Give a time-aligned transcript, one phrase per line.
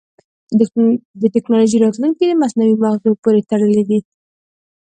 [1.21, 3.99] د ټکنالوجۍ راتلونکی د مصنوعي مغزو پورې تړلی دی.